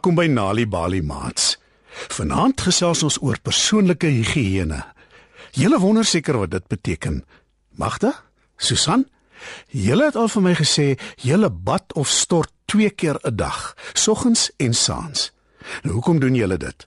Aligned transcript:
Welkom 0.00 0.16
by 0.16 0.30
Nali 0.32 0.64
Bali 0.64 1.02
Mats. 1.04 1.58
Vanaand 2.16 2.62
gesels 2.64 3.02
ons 3.04 3.18
oor 3.20 3.36
persoonlike 3.44 4.08
higiëne. 4.08 4.78
Julle 5.52 5.76
wonder 5.76 6.06
seker 6.08 6.38
wat 6.40 6.54
dit 6.54 6.64
beteken. 6.72 7.18
Magda? 7.76 8.14
Susan? 8.56 9.04
Julle 9.68 10.06
het 10.08 10.16
al 10.16 10.32
vir 10.32 10.44
my 10.46 10.54
gesê 10.56 10.86
julle 11.20 11.50
bad 11.52 11.92
of 12.00 12.08
stort 12.08 12.48
twee 12.64 12.88
keer 12.88 13.20
'n 13.28 13.36
dag, 13.36 13.76
soggens 13.92 14.48
en 14.56 14.72
saans. 14.72 15.32
Nou 15.82 15.92
hoekom 16.00 16.18
doen 16.18 16.34
julle 16.34 16.56
dit? 16.56 16.86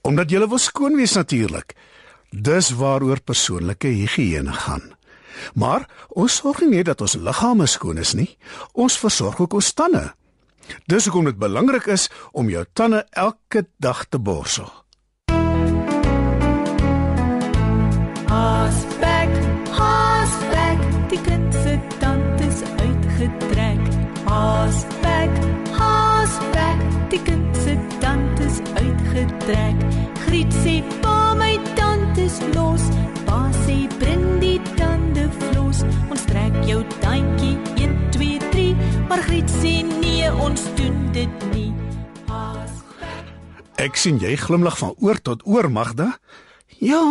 Omdat 0.00 0.30
julle 0.30 0.48
wil 0.48 0.58
skoon 0.58 0.96
wees 0.96 1.12
natuurlik. 1.20 1.76
Dis 2.30 2.70
waaroor 2.70 3.20
persoonlike 3.20 3.88
higiëne 3.88 4.52
gaan. 4.52 4.96
Maar 5.54 5.84
ons 6.08 6.36
sorg 6.36 6.60
nie 6.60 6.80
net 6.80 6.86
dat 6.86 7.00
ons 7.00 7.14
liggame 7.14 7.66
skoon 7.66 7.98
is 7.98 8.14
nie, 8.14 8.38
ons 8.72 8.98
versorg 8.98 9.38
ook 9.40 9.52
ons 9.52 9.72
tande. 9.72 10.14
Dis 10.86 11.04
hoekom 11.04 11.24
dit 11.24 11.38
belangrik 11.38 11.86
is 11.86 12.08
om 12.32 12.48
jou 12.50 12.64
tande 12.72 13.06
elke 13.10 13.66
dag 13.76 14.04
te 14.08 14.18
borsel. 14.18 14.68
Haasbek, 18.28 19.34
haasbek, 19.78 20.82
die 21.08 21.20
kind 21.24 21.54
se 21.62 21.78
tand 21.98 22.40
is 22.40 22.62
uitgetrek. 22.76 23.84
Haasbek, 24.28 25.38
haasbek, 25.78 26.82
die 27.10 27.22
kind 27.22 27.56
se 27.64 27.78
tand 28.00 28.40
is 28.44 28.60
uitgetrek. 28.74 29.84
Griet 30.26 30.52
sê 30.62 30.78
pa 31.00 31.34
my 31.40 31.54
tand 31.74 32.18
is 32.20 32.40
los. 32.54 32.84
Pa 33.24 33.46
sê 33.64 33.80
bring 33.98 34.26
die 34.44 34.58
tande 34.76 35.28
vlos. 35.38 35.84
Ons 36.12 36.28
trek 36.28 36.60
jou 36.68 36.82
tandjie 37.00 37.56
1 37.80 37.96
2 38.18 38.27
Ek 43.78 43.96
sien 43.98 44.18
jy 44.18 44.34
glimlag 44.40 44.78
van 44.80 44.94
oor 44.98 45.20
tot 45.22 45.44
oor, 45.46 45.68
Magda. 45.70 46.16
Ja, 46.82 47.02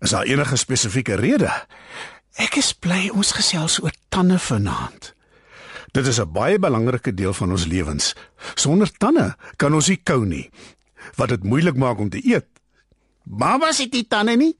Is 0.00 0.10
daar 0.14 0.24
enige 0.24 0.56
spesifieke 0.56 1.14
rede? 1.20 1.50
ek 2.40 2.54
is 2.56 2.70
bly 2.72 3.10
ons 3.12 3.32
gesels 3.36 3.74
oor 3.82 3.92
tande 4.08 4.38
vanaand. 4.40 5.10
Dit 5.92 6.06
is 6.06 6.18
'n 6.20 6.32
baie 6.32 6.58
belangrike 6.58 7.12
deel 7.14 7.32
van 7.34 7.50
ons 7.50 7.66
lewens. 7.66 8.14
Sonder 8.54 8.88
tande 8.98 9.36
kan 9.56 9.74
ons 9.74 9.88
nie 9.88 9.96
kou 10.02 10.24
nie, 10.24 10.50
wat 11.16 11.28
dit 11.28 11.42
moeilik 11.44 11.76
maak 11.76 11.98
om 11.98 12.08
te 12.08 12.20
eet. 12.24 12.46
Babas 13.24 13.78
het 13.78 13.92
nie 13.92 14.06
tande 14.08 14.36
nie. 14.36 14.56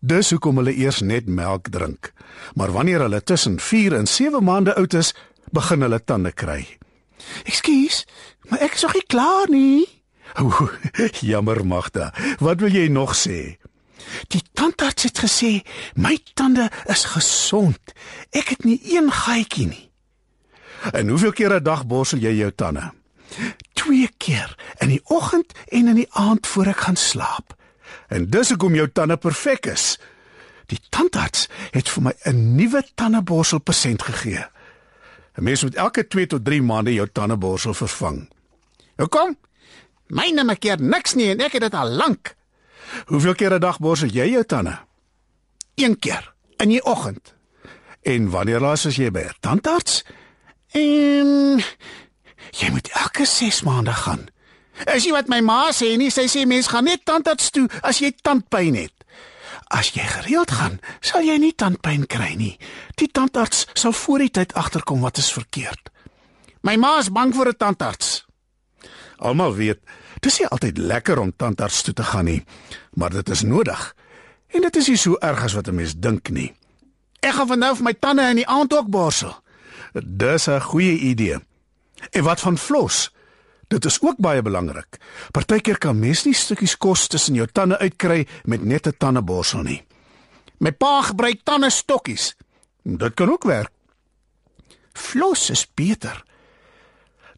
Dis 0.00 0.30
hoekom 0.30 0.56
hulle 0.56 0.74
eers 0.76 1.00
net 1.00 1.26
melk 1.26 1.68
drink. 1.70 2.12
Maar 2.54 2.72
wanneer 2.72 3.00
hulle 3.00 3.22
tussen 3.22 3.60
4 3.60 3.94
en 3.94 4.06
7 4.06 4.44
maande 4.44 4.74
oud 4.74 4.94
is, 4.94 5.14
begin 5.52 5.80
hulle 5.80 6.04
tande 6.04 6.32
kry. 6.32 6.78
Ekskuus, 7.44 8.06
maar 8.48 8.60
ek 8.60 8.74
is 8.74 8.82
nog 8.82 8.92
nie 8.94 9.06
klaar 9.06 9.48
nie. 9.48 9.88
Oeh, 10.38 10.70
jammer 11.20 11.66
Magda. 11.66 12.14
Wat 12.38 12.60
wil 12.60 12.70
jy 12.70 12.88
nog 12.88 13.16
sê? 13.16 13.56
Die 14.32 14.42
tandarts 14.52 15.02
het 15.02 15.18
gesê 15.18 15.60
my 15.94 16.18
tande 16.34 16.70
is 16.90 17.04
gesond. 17.04 17.94
Ek 18.30 18.54
het 18.54 18.64
nie 18.64 18.80
een 18.94 19.10
gaatjie 19.12 19.66
nie. 19.66 19.86
En 20.92 21.08
hoeveel 21.08 21.32
keer 21.32 21.54
'n 21.54 21.62
dag 21.62 21.86
borsel 21.86 22.18
jy 22.18 22.32
jou 22.34 22.52
tande? 22.54 22.92
Twee 23.72 24.08
keer, 24.16 24.56
in 24.78 24.88
die 24.88 25.00
oggend 25.04 25.52
en 25.68 25.88
in 25.88 25.94
die 25.94 26.10
aand 26.10 26.46
voor 26.46 26.66
ek 26.66 26.80
gaan 26.80 26.96
slaap. 26.96 27.54
En 28.08 28.30
dis 28.30 28.48
hoekom 28.48 28.74
jou 28.74 28.90
tande 28.92 29.16
perfek 29.16 29.66
is. 29.66 29.98
Die 30.66 30.80
tandarts 30.88 31.48
het 31.70 31.88
vir 31.88 32.02
my 32.02 32.12
'n 32.24 32.54
nuwe 32.54 32.82
tandeborsel 32.94 33.60
persent 33.60 34.02
gegee. 34.02 34.44
'n 35.34 35.42
Mens 35.42 35.62
moet 35.62 35.74
elke 35.74 36.06
2 36.06 36.26
tot 36.26 36.44
3 36.44 36.62
maande 36.62 36.94
jou 36.94 37.08
tandeborsel 37.12 37.74
vervang. 37.74 38.28
Hoekom? 38.96 39.36
Myne 40.10 40.44
maak 40.44 40.60
keer 40.60 40.80
niks 40.82 41.14
nie 41.14 41.30
en 41.30 41.40
ek 41.40 41.52
het 41.58 41.68
dit 41.68 41.74
al 41.74 41.90
lank. 41.94 42.34
Hoeveel 43.06 43.34
keer 43.34 43.54
'n 43.54 43.60
dag 43.60 43.78
borsel 43.78 44.08
jy 44.08 44.30
jou 44.30 44.44
tande? 44.44 44.78
Een 45.74 45.98
keer 45.98 46.32
in 46.56 46.68
die 46.68 46.84
oggend. 46.84 47.34
En 48.02 48.30
wanneer 48.30 48.60
laas 48.60 48.84
was 48.84 48.96
jy 48.96 49.10
by 49.10 49.20
'n 49.20 49.34
tandarts? 49.40 50.04
En 50.72 51.62
jy 52.50 52.70
moet 52.70 52.88
elke 52.88 53.24
6 53.24 53.62
maande 53.62 53.92
gaan. 53.92 54.28
Is 54.84 55.04
jy 55.04 55.12
wat 55.12 55.28
my 55.28 55.40
ma 55.40 55.70
sê 55.72 55.96
nie? 55.96 56.10
Sy 56.10 56.26
sê 56.28 56.46
mens 56.46 56.66
gaan 56.66 56.84
net 56.84 57.04
tandarts 57.04 57.50
toe 57.50 57.68
as 57.82 57.98
jy 57.98 58.12
tandpyn 58.22 58.74
het. 58.74 58.92
As 59.68 59.92
jy 59.94 60.02
gereeld 60.02 60.50
gaan, 60.50 60.80
sal 61.00 61.22
jy 61.22 61.36
nie 61.38 61.54
tandpyn 61.54 62.06
kry 62.06 62.34
nie. 62.34 62.58
Die 62.94 63.08
tandarts 63.08 63.66
sal 63.74 63.92
voor 63.92 64.18
die 64.18 64.30
tyd 64.30 64.54
agterkom 64.54 65.00
wat 65.00 65.18
is 65.18 65.32
verkeerd. 65.32 65.90
My 66.62 66.76
ma 66.76 66.98
is 66.98 67.12
bang 67.12 67.34
vir 67.34 67.48
'n 67.48 67.56
tandarts. 67.56 68.29
Almal 69.20 69.54
weet, 69.54 69.80
dis 70.24 70.38
nie 70.40 70.48
altyd 70.48 70.78
lekker 70.78 71.18
om 71.20 71.32
tandarts 71.36 71.82
toe 71.84 71.94
te 71.94 72.04
gaan 72.08 72.24
nie, 72.24 72.40
maar 72.96 73.12
dit 73.12 73.28
is 73.28 73.42
nodig. 73.44 73.82
En 74.48 74.64
dit 74.64 74.76
is 74.76 74.88
nie 74.88 74.96
so 74.96 75.18
erg 75.20 75.44
as 75.44 75.54
wat 75.54 75.68
'n 75.68 75.74
mens 75.74 75.94
dink 75.94 76.30
nie. 76.30 76.54
Ek 77.20 77.34
gaan 77.36 77.46
van 77.46 77.58
nou 77.58 77.74
vir 77.76 77.84
my 77.84 77.94
tande 77.94 78.22
in 78.22 78.36
die 78.36 78.48
aand 78.48 78.72
ook 78.72 78.88
borsel. 78.88 79.34
Dis 79.92 80.48
'n 80.48 80.60
goeie 80.60 80.98
idee. 80.98 81.38
En 82.10 82.22
wat 82.24 82.40
van 82.40 82.58
flos? 82.58 83.10
Dit 83.68 83.84
is 83.84 84.02
ook 84.02 84.16
baie 84.16 84.42
belangrik. 84.42 84.98
Partykeer 85.30 85.78
kan 85.78 85.98
mens 85.98 86.24
nie 86.24 86.34
stukkies 86.34 86.76
kos 86.76 87.06
tussen 87.06 87.34
jou 87.34 87.46
tande 87.52 87.78
uitkry 87.78 88.26
met 88.44 88.64
net 88.64 88.86
'n 88.86 88.96
tandeborsel 88.98 89.62
nie. 89.62 89.82
My 90.58 90.72
pa 90.72 91.02
gebruik 91.02 91.40
tande 91.44 91.70
stokkies. 91.70 92.36
Dit 92.82 93.14
kan 93.14 93.30
ook 93.30 93.42
werk. 93.42 93.70
Flos 94.92 95.50
is 95.50 95.66
beter. 95.74 96.24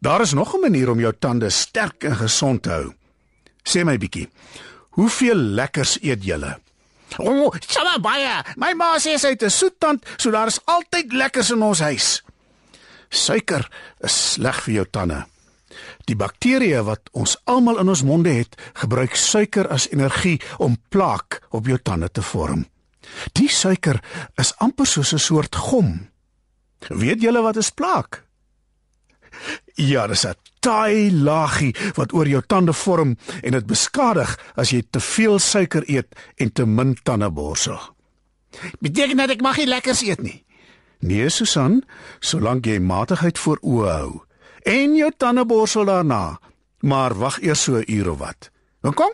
Daar 0.03 0.21
is 0.21 0.33
nog 0.33 0.53
'n 0.55 0.59
manier 0.59 0.89
om 0.89 0.99
jou 0.99 1.13
tande 1.19 1.49
sterk 1.49 2.03
en 2.03 2.15
gesond 2.15 2.61
te 2.61 2.69
hou. 2.69 2.93
Sê 3.63 3.83
my 3.83 3.97
bietjie, 3.97 4.29
hoeveel 4.89 5.35
lekkers 5.35 5.97
eet 6.01 6.23
julle? 6.23 6.59
O, 7.17 7.45
oh, 7.45 7.53
sommer 7.67 7.99
baie. 8.01 8.43
My 8.55 8.73
ma 8.73 8.97
sê 8.97 9.15
sy 9.17 9.27
het 9.27 9.43
'n 9.43 9.49
soet 9.49 9.79
tand, 9.79 10.05
so 10.17 10.31
daar 10.31 10.47
is 10.47 10.59
altyd 10.65 11.11
lekkers 11.11 11.49
in 11.51 11.61
ons 11.61 11.79
huis. 11.79 12.23
Suiker 13.09 13.71
is 13.99 14.31
sleg 14.31 14.61
vir 14.63 14.73
jou 14.73 14.85
tande. 14.89 15.25
Die 16.05 16.15
bakterieë 16.15 16.83
wat 16.83 17.09
ons 17.11 17.37
almal 17.43 17.79
in 17.79 17.89
ons 17.89 18.03
monde 18.03 18.29
het, 18.29 18.61
gebruik 18.73 19.15
suiker 19.15 19.67
as 19.67 19.89
energie 19.89 20.41
om 20.57 20.81
plaak 20.89 21.41
op 21.49 21.65
jou 21.65 21.79
tande 21.81 22.11
te 22.11 22.21
vorm. 22.21 22.65
Die 23.31 23.49
suiker 23.49 24.03
is 24.35 24.53
amper 24.57 24.85
soos 24.85 25.13
'n 25.13 25.19
soort 25.19 25.55
gom. 25.55 26.09
Weet 26.89 27.21
julle 27.21 27.41
wat 27.41 27.57
is 27.57 27.69
plaak? 27.69 28.23
Ja, 29.75 30.07
dis 30.07 30.25
'n 30.25 30.35
taai 30.59 31.11
laagie 31.11 31.75
wat 31.95 32.13
oor 32.13 32.27
jou 32.27 32.41
tande 32.47 32.73
vorm 32.73 33.17
en 33.41 33.51
dit 33.51 33.65
beskadig 33.65 34.39
as 34.55 34.69
jy 34.69 34.83
te 34.89 34.99
veel 34.99 35.39
suiker 35.39 35.83
eet 35.87 36.07
en 36.37 36.51
te 36.51 36.65
min 36.65 36.95
tande 37.03 37.29
borsel. 37.31 37.79
Beteken 38.79 39.17
dit 39.17 39.29
ek 39.29 39.41
mag 39.41 39.57
nie 39.57 39.67
lekkers 39.67 40.01
eet 40.01 40.21
nie. 40.21 40.43
Nee, 40.99 41.29
Susan, 41.29 41.83
solank 42.19 42.65
jy 42.65 42.79
matigheid 42.79 43.39
voor 43.39 43.59
oë 43.61 43.89
hou 43.91 44.21
en 44.63 44.95
jou 44.95 45.11
tande 45.17 45.45
borsel 45.45 45.85
daarna, 45.85 46.39
maar 46.79 47.13
wag 47.19 47.41
eers 47.41 47.63
so 47.63 47.75
'n 47.75 47.83
uur 47.87 48.09
of 48.11 48.17
wat. 48.17 48.49
Hoekom? 48.81 49.11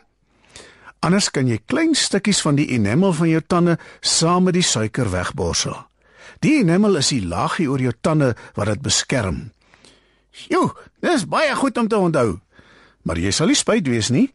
Anders 1.00 1.30
kan 1.32 1.48
jy 1.48 1.60
klein 1.66 1.96
stukkies 1.96 2.42
van 2.42 2.56
die 2.56 2.68
enamel 2.76 3.14
van 3.14 3.30
jou 3.30 3.42
tande 3.48 3.78
saam 4.02 4.44
met 4.44 4.54
die 4.54 4.66
suiker 4.66 5.10
wegborsel. 5.12 5.78
Die 6.40 6.60
enamel 6.60 7.00
is 7.00 7.08
die 7.08 7.26
laagie 7.26 7.70
oor 7.70 7.80
jou 7.80 7.94
tande 8.02 8.36
wat 8.56 8.66
dit 8.66 8.82
beskerm. 8.82 9.52
Sjoe, 10.46 10.72
dis 11.04 11.26
baie 11.28 11.56
goed 11.56 11.78
om 11.78 11.88
te 11.88 11.98
onthou. 11.98 12.40
Maar 13.04 13.20
jy 13.20 13.32
sal 13.36 13.52
nie 13.52 13.58
spyt 13.58 13.88
wees 13.90 14.12
nie. 14.14 14.28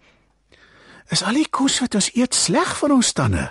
Is 1.13 1.23
al 1.25 1.37
die 1.39 1.49
kos 1.51 1.81
wat 1.85 1.97
ons 1.99 2.11
eet 2.17 2.37
sleg 2.37 2.77
vir 2.81 2.95
ons 2.97 3.13
tande? 3.17 3.51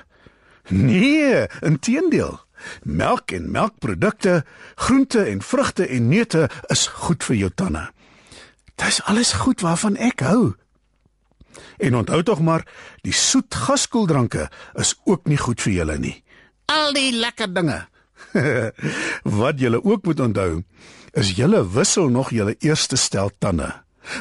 Nee, 0.69 1.45
inteendeel. 1.65 2.39
Melk 2.87 3.33
en 3.35 3.49
melkprodukte, 3.51 4.43
groente 4.75 5.25
en 5.27 5.41
vrugte 5.43 5.87
en 5.87 6.09
neute 6.09 6.47
is 6.71 6.87
goed 7.03 7.23
vir 7.27 7.39
jou 7.41 7.51
tande. 7.51 7.87
Dis 8.79 9.01
alles 9.09 9.33
goed 9.43 9.61
waarvan 9.61 9.97
ek 10.01 10.23
hou. 10.25 10.53
En 11.77 11.95
onthou 11.99 12.21
tog 12.23 12.41
maar, 12.41 12.65
die 13.05 13.13
soet 13.13 13.55
gaskoeldranke 13.55 14.47
is 14.79 14.95
ook 15.05 15.27
nie 15.29 15.37
goed 15.37 15.61
vir 15.61 15.73
julle 15.73 15.97
nie. 15.99 16.15
Al 16.71 16.93
die 16.95 17.11
lekker 17.13 17.51
dinge. 17.53 17.83
Wat 19.41 19.59
julle 19.59 19.83
ook 19.83 20.05
moet 20.07 20.19
onthou, 20.19 20.63
is 21.13 21.35
julle 21.37 21.61
wissel 21.73 22.09
nog 22.09 22.31
julle 22.33 22.55
eerste 22.59 22.97
stel 22.97 23.31
tande. 23.37 23.69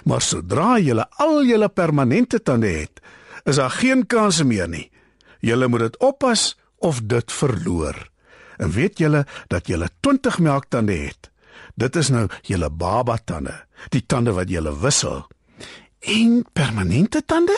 Maar 0.04 0.22
sodra 0.22 0.78
julle 0.78 1.06
al 1.20 1.42
julle 1.44 1.68
permanente 1.68 2.42
tande 2.42 2.70
het, 2.70 3.00
is 3.44 3.58
daar 3.58 3.70
geen 3.70 4.06
kans 4.06 4.42
meer 4.42 4.68
nie. 4.68 4.90
Julle 5.40 5.68
moet 5.68 5.88
dit 5.88 5.98
oppas 5.98 6.52
of 6.78 7.00
dit 7.02 7.32
verloor. 7.32 7.96
En 8.56 8.70
weet 8.70 8.98
julle 8.98 9.24
dat 9.50 9.66
julle 9.66 9.88
20 10.00 10.38
melktande 10.38 10.94
het? 10.94 11.30
Dit 11.74 11.96
is 11.96 12.12
nou 12.12 12.28
julle 12.46 12.70
baba 12.70 13.16
tande, 13.18 13.54
die 13.90 14.04
tande 14.06 14.34
wat 14.36 14.50
julle 14.52 14.74
wissel. 14.78 15.24
En 15.98 16.42
permanente 16.52 17.24
tande? 17.26 17.56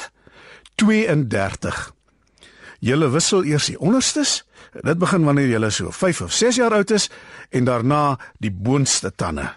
32. 0.81 1.93
Julle 2.85 3.09
wissel 3.15 3.47
eers 3.49 3.71
die 3.71 3.79
onderstes. 3.81 4.43
Dit 4.85 4.99
begin 5.01 5.25
wanneer 5.25 5.49
jy 5.49 5.71
so 5.73 5.91
5 5.91 6.21
of 6.27 6.33
6 6.33 6.59
jaar 6.61 6.75
oud 6.77 6.91
is 6.91 7.09
en 7.51 7.65
daarna 7.65 8.19
die 8.39 8.53
boonste 8.53 9.13
tande. 9.15 9.55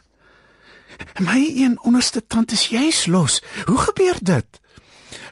My 1.20 1.42
een 1.56 1.76
onderste 1.84 2.24
tand 2.28 2.52
is 2.52 2.68
juis 2.72 3.06
los. 3.06 3.42
Hoe 3.66 3.78
gebeur 3.78 4.16
dit? 4.22 4.62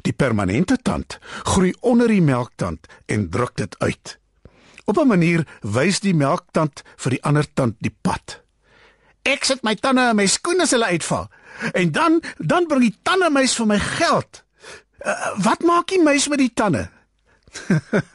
Die 0.01 0.13
permanente 0.13 0.77
tand 0.77 1.19
groei 1.43 1.73
onder 1.79 2.07
die 2.07 2.21
melktand 2.21 2.87
en 3.05 3.29
druk 3.29 3.55
dit 3.55 3.75
uit. 3.79 4.19
Op 4.85 4.97
'n 4.97 5.07
manier 5.07 5.47
wys 5.61 5.99
die 5.99 6.13
melktand 6.13 6.83
vir 6.95 7.09
die 7.11 7.23
ander 7.23 7.47
tand 7.53 7.75
die 7.79 7.95
pad. 8.01 8.43
Ek 9.23 9.43
sit 9.43 9.63
my 9.63 9.75
tande 9.75 10.09
in 10.09 10.15
my 10.15 10.27
skoene 10.27 10.61
as 10.61 10.71
hulle 10.71 10.85
uitval. 10.85 11.29
En 11.73 11.91
dan 11.91 12.21
dan 12.37 12.67
bring 12.67 12.81
die 12.81 12.97
tandemuis 13.01 13.55
vir 13.55 13.65
my 13.65 13.79
geld. 13.79 14.43
Uh, 15.05 15.37
wat 15.37 15.63
maak 15.63 15.87
die 15.87 16.01
muis 16.01 16.27
met 16.27 16.37
die 16.37 16.53
tande? 16.53 16.89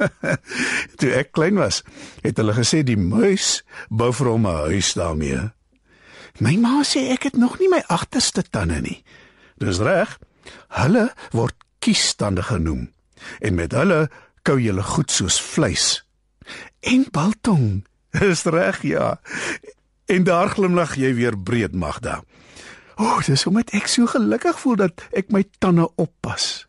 Toe 0.98 1.10
ek 1.16 1.32
klein 1.32 1.58
was, 1.60 1.82
het 2.24 2.36
hulle 2.40 2.54
gesê 2.56 2.82
die 2.86 2.98
muis 2.98 3.62
bou 3.88 4.12
vir 4.12 4.30
hom 4.32 4.46
'n 4.46 4.70
huis 4.70 4.92
daarmee. 4.98 5.50
My 6.40 6.56
ma 6.56 6.80
sê 6.86 7.10
ek 7.12 7.30
het 7.30 7.36
nog 7.36 7.58
nie 7.58 7.68
my 7.68 7.82
agterste 7.88 8.42
tande 8.42 8.80
nie. 8.80 9.04
Dis 9.58 9.78
reg. 9.78 10.18
Hulle 10.68 11.10
word 11.36 11.54
kiestande 11.78 12.42
genoem 12.42 12.88
en 13.40 13.54
met 13.54 13.72
hulle 13.76 14.08
kou 14.42 14.56
jy 14.60 14.72
goed 14.82 15.10
soos 15.12 15.40
vleis. 15.40 16.04
En 16.80 17.04
biltong. 17.12 17.84
Dis 18.20 18.44
reg, 18.44 18.82
ja. 18.82 19.20
En 20.06 20.24
daar 20.24 20.48
glimlag 20.48 20.96
jy 20.96 21.14
weer 21.14 21.36
breed 21.38 21.74
Magda. 21.74 22.22
O, 22.96 23.04
oh, 23.04 23.20
dis 23.24 23.46
omdat 23.46 23.70
ek 23.76 23.86
so 23.88 24.08
gelukkig 24.10 24.58
voel 24.60 24.76
dat 24.76 25.04
ek 25.16 25.30
my 25.32 25.44
tande 25.62 25.86
oppas. 25.96 26.66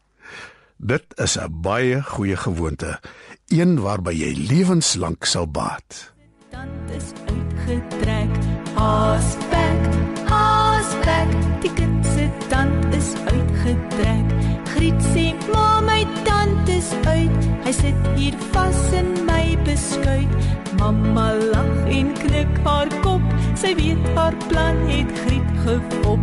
Dit 0.83 1.03
is 1.15 1.37
'n 1.37 1.61
baie 1.61 2.01
goeie 2.01 2.35
gewoonte, 2.35 2.99
een 3.47 3.81
waarby 3.81 4.11
jy 4.11 4.33
lewenslank 4.49 5.25
sal 5.25 5.47
baat. 5.47 6.13
Tand 6.49 6.89
is 6.89 7.13
uitgetrek, 7.25 8.33
haasbek, 8.73 9.81
haasbek, 10.25 11.29
die 11.61 11.73
kind 11.73 12.05
se 12.05 12.29
tand 12.47 12.95
is 12.95 13.13
uitgetrek. 13.13 14.25
Griet 14.73 15.01
sê, 15.13 15.35
"Ma, 15.53 15.79
my 15.79 16.07
tand 16.23 16.69
is 16.69 16.89
uit. 17.05 17.45
Hy 17.63 17.71
sit 17.71 18.01
hier 18.15 18.33
vas 18.51 18.91
in 18.91 19.25
my 19.25 19.57
beskuit." 19.63 20.29
Mamma 20.77 21.33
lag 21.33 21.87
en 21.87 22.13
knik 22.13 22.57
haar 22.63 22.89
kop. 23.01 23.21
Sy 23.55 23.75
weet 23.75 24.07
haar 24.15 24.35
plan 24.47 24.77
het 24.87 25.19
Griet 25.25 25.51
gevop. 25.63 26.19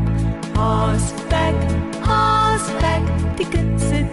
Haasbek, 0.52 1.58
haasbek, 2.00 3.04
die 3.37 3.49
kind 3.49 3.81
se 3.81 4.07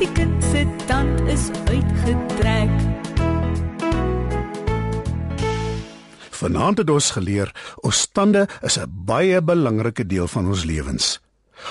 die 0.00 0.08
kind 0.16 0.44
se 0.48 0.62
tand 0.88 1.20
is 1.28 1.50
uitgetrek. 1.68 2.72
Vanaand 6.40 6.80
het 6.80 6.90
ons 6.90 7.10
geleer 7.12 7.50
ons 7.84 8.06
tande 8.16 8.46
is 8.64 8.78
'n 8.78 8.88
baie 8.88 9.42
belangrike 9.42 10.06
deel 10.06 10.28
van 10.28 10.48
ons 10.48 10.64
lewens. 10.64 11.20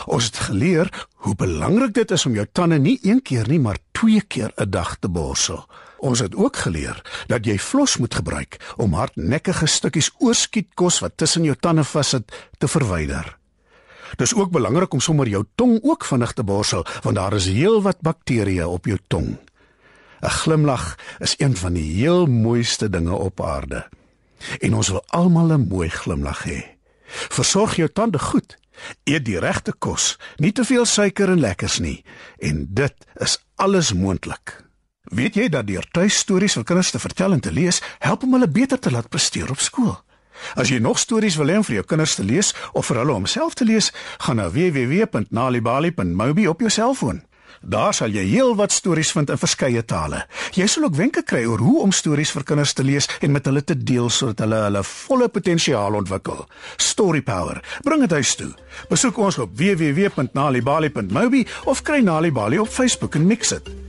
Ons 0.05 0.25
het 0.25 0.37
geleer 0.37 1.07
hoe 1.25 1.35
belangrik 1.35 1.93
dit 1.93 2.11
is 2.11 2.25
om 2.25 2.33
jou 2.33 2.45
tande 2.51 2.77
nie 2.79 2.99
een 3.01 3.21
keer 3.21 3.47
nie, 3.47 3.59
maar 3.59 3.77
twee 3.91 4.21
keer 4.21 4.51
'n 4.55 4.69
dag 4.69 4.97
te 4.99 5.09
borsel. 5.09 5.65
Ons 5.97 6.19
het 6.19 6.35
ook 6.35 6.55
geleer 6.55 7.25
dat 7.27 7.45
jy 7.45 7.57
flos 7.57 7.97
moet 7.97 8.15
gebruik 8.15 8.73
om 8.77 8.93
hardnekkige 8.93 9.65
stukkies 9.65 10.11
oorskietkos 10.17 10.99
wat 10.99 11.17
tussen 11.17 11.43
jou 11.43 11.55
tande 11.59 11.83
vassit 11.83 12.31
te 12.57 12.67
verwyder. 12.67 13.38
Dis 14.15 14.33
ook 14.33 14.51
belangrik 14.51 14.93
om 14.93 14.99
sommer 14.99 15.27
jou 15.27 15.43
tong 15.55 15.79
ook 15.83 16.05
vinnig 16.05 16.33
te 16.33 16.43
borsel 16.43 16.85
want 17.01 17.15
daar 17.15 17.33
is 17.33 17.45
heelwat 17.45 18.01
bakterieë 18.01 18.65
op 18.65 18.85
jou 18.85 18.97
tong. 19.07 19.37
'n 20.21 20.29
Glimlag 20.29 20.95
is 21.19 21.35
een 21.37 21.55
van 21.57 21.73
die 21.73 21.93
heel 21.93 22.25
mooiste 22.25 22.89
dinge 22.89 23.15
op 23.15 23.41
aarde. 23.41 23.87
En 24.59 24.75
ons 24.75 24.87
wil 24.87 25.03
almal 25.07 25.51
'n 25.51 25.67
mooi 25.67 25.89
glimlag 25.89 26.43
hê. 26.43 26.63
Versorg 27.09 27.75
jou 27.75 27.89
tande 27.89 28.19
goed. 28.19 28.57
Eet 29.03 29.25
die 29.25 29.39
regte 29.39 29.73
kos, 29.73 30.17
nie 30.37 30.51
te 30.51 30.63
veel 30.63 30.85
suiker 30.85 31.29
en 31.29 31.39
lekkers 31.39 31.79
nie, 31.79 32.03
en 32.37 32.67
dit 32.69 32.93
is 33.15 33.37
alles 33.55 33.93
moontlik. 33.93 34.63
Weet 35.03 35.35
jy 35.35 35.49
dat 35.49 35.67
deur 35.67 35.87
tuistories 35.91 36.53
vir 36.53 36.63
kinders 36.63 36.91
te 36.91 36.99
vertel 36.99 37.31
en 37.31 37.39
te 37.39 37.51
lees, 37.51 37.81
help 37.99 38.23
om 38.23 38.33
hulle 38.33 38.47
beter 38.47 38.79
te 38.79 38.91
laat 38.91 39.09
presteer 39.09 39.49
op 39.49 39.59
skool? 39.59 39.97
As 40.55 40.69
jy 40.69 40.79
nog 40.79 40.99
stories 40.99 41.37
wil 41.39 41.47
hê 41.51 41.57
om 41.57 41.63
vir 41.63 41.79
jou 41.79 41.85
kinders 41.93 42.15
te 42.15 42.23
lees 42.23 42.53
of 42.73 42.85
vir 42.89 43.01
hulle 43.03 43.13
om 43.13 43.25
self 43.25 43.53
te 43.53 43.65
lees, 43.65 43.91
gaan 44.25 44.39
na 44.39 44.49
www.nalibali.mobi 44.49 46.47
op 46.47 46.59
jou 46.59 46.69
selfoon. 46.71 47.23
Daar 47.61 47.93
sal 47.93 48.13
jy 48.15 48.23
heelwat 48.23 48.71
stories 48.71 49.11
vind 49.11 49.29
in 49.33 49.39
verskeie 49.39 49.81
tale. 49.83 50.21
Jy 50.55 50.67
sal 50.71 50.87
ook 50.87 50.95
wenke 50.95 51.23
kry 51.27 51.43
oor 51.43 51.59
hoe 51.59 51.81
om 51.83 51.91
stories 51.91 52.31
vir 52.31 52.45
kinders 52.47 52.73
te 52.73 52.85
lees 52.87 53.09
en 53.19 53.35
met 53.35 53.45
hulle 53.45 53.63
te 53.63 53.75
deel 53.75 54.07
sodat 54.09 54.45
hulle 54.45 54.61
hulle 54.67 54.83
volle 54.87 55.27
potensiaal 55.27 55.99
ontwikkel. 55.99 56.45
Story 56.77 57.21
Power. 57.21 57.59
Bring 57.83 58.07
dit 58.07 58.15
huis 58.15 58.35
toe. 58.39 58.53
Besoek 58.89 59.19
ons 59.19 59.41
op 59.43 59.51
www.nalibali.mobi 59.59 61.45
of 61.65 61.83
kry 61.83 61.99
Nalibali 61.99 62.63
op 62.63 62.71
Facebook 62.71 63.19
en 63.19 63.27
mix 63.27 63.55
dit. 63.57 63.88